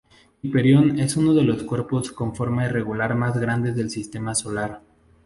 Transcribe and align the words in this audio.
Hiperión 0.41 0.97
es 0.97 1.15
uno 1.15 1.35
de 1.35 1.43
los 1.43 1.61
cuerpos 1.61 2.11
con 2.11 2.33
forma 2.35 2.65
irregular 2.65 3.13
más 3.13 3.37
grandes 3.39 3.75
del 3.75 3.91
sistema 3.91 4.33
solar. 4.33 4.81